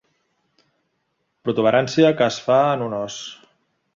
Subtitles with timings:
[1.49, 3.21] Protuberància que es fa en un os.